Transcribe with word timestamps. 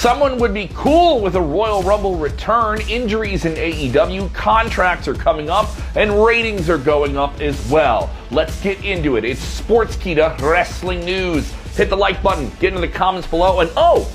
Someone 0.00 0.38
would 0.38 0.54
be 0.54 0.70
cool 0.72 1.20
with 1.20 1.34
a 1.34 1.40
Royal 1.42 1.82
Rumble 1.82 2.16
return. 2.16 2.80
Injuries 2.88 3.44
in 3.44 3.52
AEW, 3.52 4.32
contracts 4.32 5.06
are 5.06 5.12
coming 5.12 5.50
up, 5.50 5.68
and 5.94 6.24
ratings 6.24 6.70
are 6.70 6.78
going 6.78 7.18
up 7.18 7.38
as 7.42 7.70
well. 7.70 8.08
Let's 8.30 8.58
get 8.62 8.82
into 8.82 9.16
it. 9.16 9.26
It's 9.26 9.60
Sportskeeda 9.60 10.40
Wrestling 10.40 11.04
News. 11.04 11.52
Hit 11.76 11.90
the 11.90 11.98
like 11.98 12.22
button, 12.22 12.50
get 12.60 12.72
into 12.72 12.80
the 12.80 12.88
comments 12.88 13.28
below, 13.28 13.60
and 13.60 13.70
oh, 13.76 14.10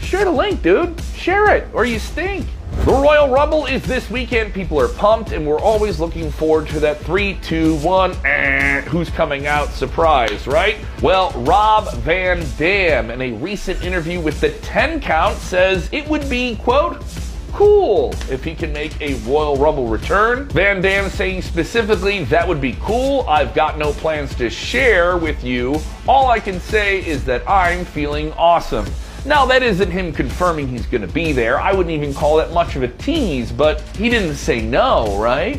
share 0.00 0.24
the 0.24 0.30
link, 0.30 0.62
dude. 0.62 0.98
Share 1.14 1.56
it, 1.56 1.68
or 1.74 1.84
you 1.84 1.98
stink. 1.98 2.46
The 2.84 2.90
Royal 2.90 3.28
Rumble 3.28 3.66
is 3.66 3.80
this 3.84 4.10
weekend. 4.10 4.52
People 4.52 4.80
are 4.80 4.88
pumped, 4.88 5.30
and 5.30 5.46
we're 5.46 5.60
always 5.60 6.00
looking 6.00 6.32
forward 6.32 6.66
to 6.70 6.80
that 6.80 6.98
3, 6.98 7.34
2, 7.34 7.76
1, 7.76 8.26
eh, 8.26 8.80
who's 8.80 9.08
coming 9.08 9.46
out 9.46 9.68
surprise, 9.68 10.48
right? 10.48 10.78
Well, 11.00 11.30
Rob 11.42 11.94
Van 11.98 12.44
Dam, 12.58 13.12
in 13.12 13.22
a 13.22 13.32
recent 13.34 13.84
interview 13.84 14.18
with 14.18 14.40
the 14.40 14.50
10 14.50 15.00
Count, 15.00 15.38
says 15.38 15.88
it 15.92 16.08
would 16.08 16.28
be, 16.28 16.56
quote, 16.56 17.04
cool 17.52 18.12
if 18.28 18.42
he 18.42 18.52
can 18.52 18.72
make 18.72 19.00
a 19.00 19.14
Royal 19.20 19.56
Rumble 19.56 19.86
return. 19.86 20.48
Van 20.48 20.82
Dam 20.82 21.08
saying 21.08 21.42
specifically 21.42 22.24
that 22.24 22.48
would 22.48 22.60
be 22.60 22.76
cool. 22.80 23.24
I've 23.28 23.54
got 23.54 23.78
no 23.78 23.92
plans 23.92 24.34
to 24.34 24.50
share 24.50 25.16
with 25.16 25.44
you. 25.44 25.78
All 26.08 26.26
I 26.26 26.40
can 26.40 26.58
say 26.58 27.06
is 27.06 27.24
that 27.26 27.48
I'm 27.48 27.84
feeling 27.84 28.32
awesome. 28.32 28.86
Now, 29.24 29.46
that 29.46 29.62
isn't 29.62 29.90
him 29.90 30.12
confirming 30.12 30.66
he's 30.66 30.86
going 30.86 31.02
to 31.02 31.12
be 31.12 31.32
there. 31.32 31.60
I 31.60 31.72
wouldn't 31.72 31.94
even 31.94 32.12
call 32.12 32.36
that 32.38 32.52
much 32.52 32.74
of 32.74 32.82
a 32.82 32.88
tease, 32.88 33.52
but 33.52 33.80
he 33.96 34.10
didn't 34.10 34.34
say 34.34 34.60
no, 34.60 35.16
right? 35.20 35.58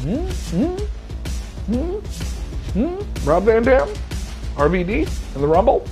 Hmm? 0.00 0.26
Hmm? 0.26 0.76
Hmm? 1.66 1.98
Hmm? 2.72 3.28
Rob 3.28 3.44
Van 3.44 3.62
Dam? 3.62 3.88
RVD? 4.54 5.34
And 5.34 5.42
the 5.42 5.46
Rumble? 5.46 5.86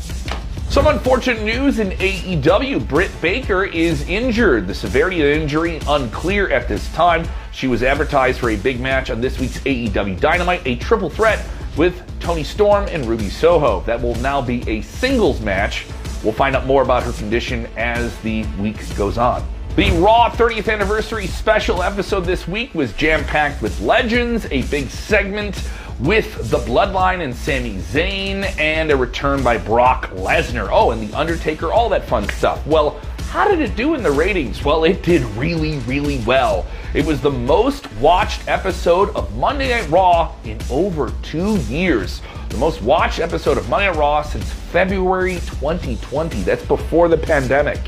Some 0.71 0.87
unfortunate 0.87 1.43
news 1.43 1.81
in 1.81 1.91
AEW. 1.91 2.89
Britt 2.89 3.11
Baker 3.21 3.65
is 3.65 4.09
injured. 4.09 4.67
The 4.67 4.75
severity 4.75 5.21
of 5.21 5.27
the 5.27 5.43
injury 5.43 5.81
unclear 5.87 6.49
at 6.49 6.67
this 6.67 6.91
time. 6.95 7.29
She 7.53 7.67
was 7.69 7.83
advertised 7.83 8.41
for 8.41 8.51
a 8.51 8.57
big 8.57 8.81
match 8.81 9.11
on 9.11 9.21
this 9.21 9.39
week's 9.39 9.59
AEW 9.61 10.19
Dynamite, 10.19 10.63
a 10.65 10.77
triple 10.77 11.11
threat 11.11 11.47
with 11.77 12.03
Toni 12.21 12.43
Storm 12.43 12.87
and 12.89 13.05
Ruby 13.05 13.29
Soho. 13.29 13.81
That 13.83 14.01
will 14.01 14.15
now 14.17 14.41
be 14.41 14.69
a 14.69 14.81
singles 14.81 15.43
match 15.43 15.87
We'll 16.25 16.33
find 16.33 16.57
out 16.57 16.67
more 16.67 16.83
about 16.83 17.03
her 17.03 17.13
condition 17.13 17.69
as 17.77 18.19
the 18.21 18.45
week 18.59 18.79
goes 18.97 19.19
on. 19.19 19.47
The 19.77 19.91
Raw 19.91 20.31
30th 20.31 20.73
anniversary 20.73 21.27
special 21.27 21.83
episode 21.83 22.21
this 22.25 22.49
week 22.49 22.75
was 22.75 22.93
jam 22.95 23.25
packed 23.25 23.61
with 23.61 23.79
legends, 23.81 24.47
a 24.51 24.63
big 24.63 24.89
segment 24.89 25.69
with 26.01 26.51
the 26.51 26.59
Bloodline 26.59 27.23
and 27.23 27.35
Sami 27.35 27.77
Zayn, 27.77 28.59
and 28.59 28.91
a 28.91 28.97
return 28.97 29.43
by 29.43 29.59
Brock 29.59 30.11
Lesnar. 30.13 30.69
Oh, 30.71 30.93
and 30.93 31.07
The 31.07 31.17
Undertaker, 31.17 31.73
all 31.73 31.89
that 31.91 32.07
fun 32.07 32.29
stuff. 32.31 32.67
Well, 32.67 33.01
how 33.31 33.49
did 33.49 33.61
it 33.61 33.75
do 33.75 33.95
in 33.95 34.03
the 34.03 34.13
ratings? 34.13 34.65
Well, 34.65 34.85
it 34.85 35.03
did 35.03 35.23
really, 35.37 35.79
really 35.81 36.19
well. 36.21 36.67
It 36.95 37.05
was 37.05 37.21
the 37.21 37.33
most 37.33 37.93
watched 37.95 38.47
episode 38.47 39.11
of 39.17 39.37
Monday 39.37 39.71
Night 39.71 39.91
Raw 39.91 40.33
in 40.45 40.59
over 40.71 41.13
two 41.23 41.57
years. 41.63 42.23
The 42.55 42.61
most 42.61 42.83
watched 42.83 43.19
episode 43.19 43.59
of 43.59 43.69
Monday 43.69 43.89
Raw 43.89 44.23
since 44.23 44.49
February 44.49 45.41
2020. 45.41 46.43
That's 46.43 46.65
before 46.65 47.09
the 47.09 47.19
pandemic. 47.19 47.81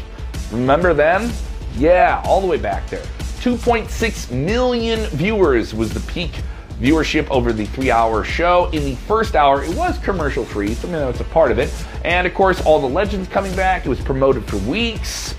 Remember 0.51 0.93
then? 0.93 1.33
Yeah, 1.77 2.21
all 2.25 2.41
the 2.41 2.49
way 2.49 2.57
back 2.57 2.91
there. 2.91 3.05
2.6 3.43 4.33
million 4.33 5.09
viewers 5.11 5.73
was 5.73 5.95
the 5.95 6.01
peak 6.13 6.33
viewership 6.81 7.31
over 7.31 7.53
the 7.53 7.67
three 7.67 7.93
hour 7.93 8.25
show. 8.25 8.69
In 8.71 8.83
the 8.83 8.97
first 8.97 9.37
hour, 9.37 9.63
it 9.63 9.73
was 9.77 9.99
commercial 9.99 10.45
free, 10.45 10.75
so 10.75 10.89
I 10.89 10.91
mean, 10.91 11.01
that's 11.01 11.21
a 11.21 11.25
part 11.25 11.53
of 11.53 11.61
it. 11.61 11.73
And 12.05 12.27
of 12.27 12.35
course, 12.35 12.61
all 12.63 12.81
the 12.81 12.89
legends 12.89 13.29
coming 13.29 13.55
back. 13.55 13.87
It 13.87 13.89
was 13.89 14.01
promoted 14.01 14.45
for 14.47 14.57
weeks. 14.69 15.37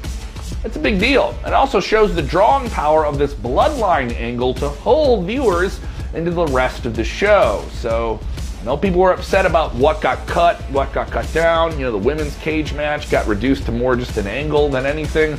It's 0.63 0.77
a 0.77 0.79
big 0.79 1.01
deal. 1.01 1.37
It 1.45 1.51
also 1.51 1.81
shows 1.81 2.15
the 2.15 2.23
drawing 2.23 2.69
power 2.69 3.05
of 3.05 3.17
this 3.17 3.33
bloodline 3.33 4.15
angle 4.15 4.53
to 4.53 4.69
hold 4.69 5.25
viewers 5.25 5.81
into 6.13 6.31
the 6.31 6.45
rest 6.45 6.85
of 6.85 6.95
the 6.95 7.03
show. 7.03 7.65
So, 7.73 8.21
know 8.67 8.77
people 8.77 8.99
were 8.99 9.13
upset 9.13 9.45
about 9.45 9.73
what 9.75 10.01
got 10.01 10.27
cut, 10.27 10.57
what 10.71 10.91
got 10.91 11.09
cut 11.09 11.31
down. 11.33 11.71
You 11.79 11.85
know, 11.85 11.91
the 11.91 11.97
women's 11.97 12.35
cage 12.37 12.73
match 12.73 13.09
got 13.09 13.25
reduced 13.25 13.65
to 13.65 13.71
more 13.71 13.95
just 13.95 14.17
an 14.17 14.27
angle 14.27 14.69
than 14.69 14.85
anything. 14.85 15.37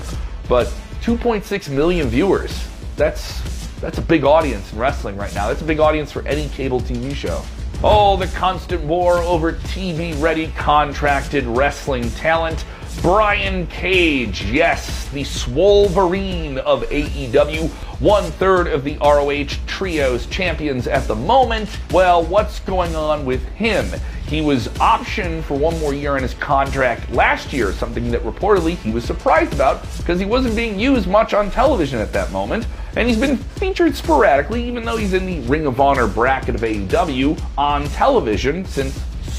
But 0.48 0.66
2.6 1.02 1.68
million 1.68 2.08
viewers. 2.08 2.66
That's 2.96 3.68
that's 3.80 3.98
a 3.98 4.02
big 4.02 4.24
audience 4.24 4.72
in 4.72 4.78
wrestling 4.78 5.16
right 5.16 5.32
now. 5.34 5.46
That's 5.46 5.60
a 5.60 5.64
big 5.64 5.78
audience 5.78 6.10
for 6.10 6.26
any 6.26 6.48
cable 6.48 6.80
TV 6.80 7.14
show. 7.14 7.42
Oh, 7.84 8.16
the 8.16 8.26
constant 8.28 8.82
war 8.82 9.18
over 9.18 9.52
TV 9.52 10.20
ready 10.20 10.48
contracted 10.56 11.44
wrestling 11.44 12.10
talent. 12.12 12.64
Brian 13.02 13.66
Cage, 13.68 14.42
yes, 14.50 15.08
the 15.10 15.22
Swolverine 15.22 16.58
of 16.58 16.82
AEW, 16.84 17.68
one 18.00 18.24
third 18.32 18.66
of 18.66 18.82
the 18.82 18.98
ROH 18.98 19.56
Trios 19.66 20.26
champions 20.26 20.88
at 20.88 21.06
the 21.06 21.14
moment. 21.14 21.68
Well, 21.92 22.24
what's 22.24 22.58
going 22.60 22.96
on 22.96 23.24
with 23.24 23.44
him? 23.50 23.88
He 24.26 24.40
was 24.40 24.68
optioned 24.78 25.44
for 25.44 25.56
one 25.56 25.78
more 25.80 25.94
year 25.94 26.16
on 26.16 26.22
his 26.22 26.34
contract 26.34 27.10
last 27.12 27.52
year, 27.52 27.72
something 27.72 28.10
that 28.10 28.22
reportedly 28.24 28.76
he 28.76 28.90
was 28.90 29.04
surprised 29.04 29.54
about 29.54 29.80
because 29.96 30.18
he 30.18 30.26
wasn't 30.26 30.56
being 30.56 30.78
used 30.78 31.06
much 31.06 31.32
on 31.34 31.50
television 31.50 32.00
at 32.00 32.12
that 32.12 32.30
moment. 32.32 32.66
And 32.96 33.08
he's 33.08 33.18
been 33.18 33.36
featured 33.36 33.94
sporadically, 33.94 34.66
even 34.66 34.84
though 34.84 34.96
he's 34.96 35.14
in 35.14 35.24
the 35.24 35.40
Ring 35.48 35.66
of 35.66 35.80
Honor 35.80 36.08
bracket 36.08 36.56
of 36.56 36.62
AEW, 36.62 37.40
on 37.56 37.84
television 37.90 38.64
since 38.64 38.98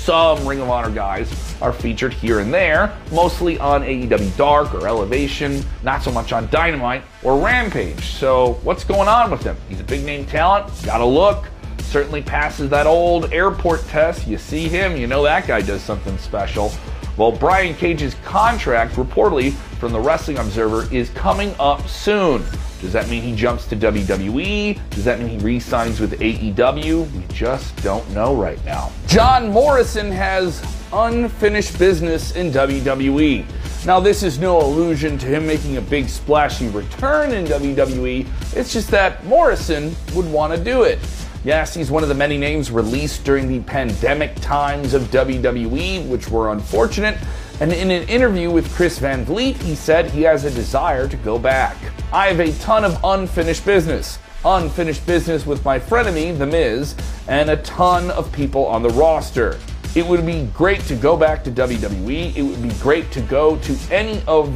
some 0.09 0.47
Ring 0.47 0.59
of 0.59 0.71
Honor 0.71 0.89
guys 0.89 1.55
are 1.61 1.71
featured 1.71 2.11
here 2.11 2.39
and 2.39 2.51
there, 2.51 2.97
mostly 3.11 3.59
on 3.59 3.83
AEW 3.83 4.35
Dark 4.37 4.73
or 4.73 4.87
Elevation, 4.87 5.63
not 5.83 6.01
so 6.01 6.11
much 6.11 6.33
on 6.33 6.49
Dynamite 6.49 7.03
or 7.21 7.39
Rampage. 7.39 8.03
So, 8.05 8.53
what's 8.63 8.83
going 8.83 9.07
on 9.07 9.29
with 9.29 9.43
him? 9.43 9.55
He's 9.69 9.81
a 9.81 9.83
big 9.83 10.03
name 10.03 10.25
talent, 10.25 10.73
gotta 10.83 11.05
look. 11.05 11.47
Certainly 11.81 12.23
passes 12.23 12.71
that 12.71 12.87
old 12.87 13.31
airport 13.31 13.85
test. 13.85 14.25
You 14.25 14.39
see 14.39 14.67
him, 14.67 14.97
you 14.97 15.05
know 15.05 15.21
that 15.21 15.45
guy 15.45 15.61
does 15.61 15.83
something 15.83 16.17
special. 16.17 16.71
Well, 17.15 17.31
Brian 17.31 17.75
Cage's 17.75 18.15
contract, 18.25 18.95
reportedly 18.95 19.53
from 19.79 19.91
the 19.91 19.99
Wrestling 19.99 20.39
Observer, 20.39 20.91
is 20.91 21.11
coming 21.11 21.53
up 21.59 21.87
soon. 21.87 22.43
Does 22.81 22.93
that 22.93 23.09
mean 23.09 23.23
he 23.23 23.35
jumps 23.35 23.65
to 23.67 23.75
WWE? 23.75 24.79
Does 24.91 25.03
that 25.03 25.19
mean 25.19 25.29
he 25.29 25.37
re 25.39 25.59
signs 25.59 25.99
with 25.99 26.19
AEW? 26.19 27.11
We 27.11 27.33
just 27.33 27.75
don't 27.83 28.09
know 28.11 28.35
right 28.35 28.63
now. 28.65 28.91
John 29.07 29.49
Morrison 29.49 30.11
has 30.11 30.63
unfinished 30.93 31.77
business 31.77 32.35
in 32.35 32.51
WWE. 32.51 33.45
Now, 33.85 33.99
this 33.99 34.23
is 34.23 34.39
no 34.39 34.61
allusion 34.61 35.17
to 35.19 35.25
him 35.25 35.47
making 35.47 35.77
a 35.77 35.81
big 35.81 36.09
splashy 36.09 36.67
return 36.67 37.31
in 37.31 37.45
WWE, 37.45 38.27
it's 38.55 38.73
just 38.73 38.91
that 38.91 39.23
Morrison 39.25 39.95
would 40.15 40.29
want 40.29 40.53
to 40.53 40.61
do 40.61 40.83
it. 40.83 40.99
Yes, 41.45 41.73
he's 41.73 41.89
one 41.89 42.03
of 42.03 42.09
the 42.09 42.15
many 42.15 42.37
names 42.37 42.69
released 42.71 43.23
during 43.23 43.47
the 43.47 43.61
pandemic 43.61 44.35
times 44.41 44.93
of 44.93 45.03
WWE, 45.03 46.05
which 46.09 46.29
were 46.29 46.51
unfortunate. 46.51 47.17
And 47.61 47.71
in 47.71 47.91
an 47.91 48.07
interview 48.09 48.51
with 48.51 48.69
Chris 48.73 48.99
Van 48.99 49.23
Vliet, 49.23 49.55
he 49.57 49.75
said 49.75 50.11
he 50.11 50.23
has 50.23 50.43
a 50.43 50.51
desire 50.51 51.07
to 51.07 51.17
go 51.17 51.39
back. 51.39 51.77
I 52.11 52.25
have 52.29 52.39
a 52.39 52.51
ton 52.53 52.83
of 52.83 52.99
unfinished 53.03 53.63
business. 53.67 54.17
Unfinished 54.43 55.05
business 55.05 55.45
with 55.45 55.63
my 55.63 55.77
frenemy, 55.77 56.35
The 56.35 56.47
Miz, 56.47 56.95
and 57.27 57.51
a 57.51 57.57
ton 57.57 58.09
of 58.11 58.31
people 58.31 58.65
on 58.65 58.81
the 58.81 58.89
roster. 58.89 59.59
It 59.93 60.07
would 60.07 60.25
be 60.25 60.49
great 60.51 60.81
to 60.81 60.95
go 60.95 61.15
back 61.15 61.43
to 61.43 61.51
WWE. 61.51 62.35
It 62.35 62.41
would 62.41 62.63
be 62.63 62.73
great 62.79 63.11
to 63.11 63.21
go 63.21 63.57
to 63.57 63.77
any 63.91 64.23
of 64.27 64.49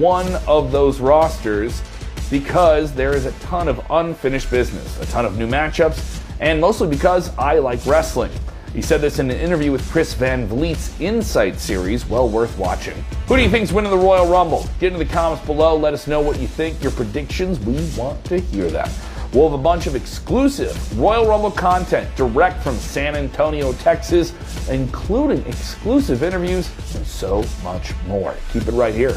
one 0.00 0.34
of 0.46 0.72
those 0.72 1.00
rosters 1.00 1.82
because 2.30 2.94
there 2.94 3.12
is 3.14 3.26
a 3.26 3.32
ton 3.40 3.68
of 3.68 3.84
unfinished 3.90 4.50
business, 4.50 4.98
a 5.00 5.06
ton 5.06 5.26
of 5.26 5.36
new 5.36 5.46
matchups, 5.46 6.22
and 6.40 6.58
mostly 6.58 6.88
because 6.88 7.36
I 7.36 7.58
like 7.58 7.84
wrestling. 7.84 8.32
He 8.72 8.82
said 8.82 9.00
this 9.00 9.18
in 9.18 9.28
an 9.30 9.36
interview 9.36 9.72
with 9.72 9.88
Chris 9.90 10.14
Van 10.14 10.46
Vliet's 10.46 10.98
Insight 11.00 11.58
series, 11.58 12.06
well 12.06 12.28
worth 12.28 12.56
watching. 12.56 12.94
Who 13.26 13.36
do 13.36 13.42
you 13.42 13.50
think's 13.50 13.72
winning 13.72 13.90
the 13.90 13.98
Royal 13.98 14.28
Rumble? 14.28 14.64
Get 14.78 14.92
in 14.92 14.98
the 14.98 15.04
comments 15.04 15.44
below, 15.44 15.76
let 15.76 15.92
us 15.92 16.06
know 16.06 16.20
what 16.20 16.38
you 16.38 16.46
think, 16.46 16.80
your 16.80 16.92
predictions, 16.92 17.58
we 17.58 17.74
want 18.00 18.24
to 18.26 18.38
hear 18.38 18.70
that. 18.70 18.88
We'll 19.32 19.50
have 19.50 19.58
a 19.58 19.62
bunch 19.62 19.88
of 19.88 19.96
exclusive 19.96 20.98
Royal 20.98 21.26
Rumble 21.26 21.50
content 21.50 22.14
direct 22.14 22.62
from 22.62 22.76
San 22.76 23.16
Antonio, 23.16 23.72
Texas, 23.74 24.32
including 24.68 25.44
exclusive 25.46 26.22
interviews 26.22 26.70
and 26.94 27.04
so 27.04 27.44
much 27.64 27.92
more. 28.06 28.36
Keep 28.52 28.68
it 28.68 28.72
right 28.72 28.94
here. 28.94 29.16